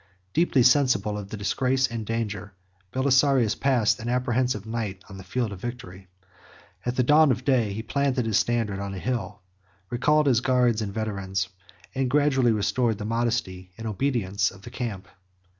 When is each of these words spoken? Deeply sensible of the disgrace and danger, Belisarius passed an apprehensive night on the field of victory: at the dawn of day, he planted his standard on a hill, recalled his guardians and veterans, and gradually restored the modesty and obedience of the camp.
Deeply 0.33 0.63
sensible 0.63 1.15
of 1.15 1.29
the 1.29 1.37
disgrace 1.37 1.85
and 1.85 2.07
danger, 2.07 2.53
Belisarius 2.91 3.53
passed 3.53 3.99
an 3.99 4.09
apprehensive 4.09 4.65
night 4.65 5.03
on 5.07 5.17
the 5.19 5.23
field 5.23 5.51
of 5.53 5.61
victory: 5.61 6.07
at 6.83 6.95
the 6.95 7.03
dawn 7.03 7.29
of 7.31 7.45
day, 7.45 7.71
he 7.71 7.83
planted 7.83 8.25
his 8.25 8.35
standard 8.39 8.79
on 8.79 8.95
a 8.95 8.97
hill, 8.97 9.43
recalled 9.91 10.25
his 10.25 10.41
guardians 10.41 10.81
and 10.81 10.91
veterans, 10.91 11.49
and 11.93 12.09
gradually 12.09 12.51
restored 12.51 12.97
the 12.97 13.05
modesty 13.05 13.69
and 13.77 13.85
obedience 13.85 14.49
of 14.49 14.63
the 14.63 14.71
camp. 14.71 15.07